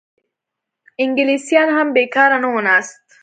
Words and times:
انګلیسیان 1.03 1.67
هم 1.75 1.87
بېکاره 1.95 2.37
نه 2.43 2.47
وو 2.51 2.61
ناست. 2.67 2.95